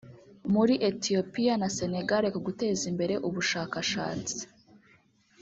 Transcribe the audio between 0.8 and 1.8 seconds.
Ethiopia na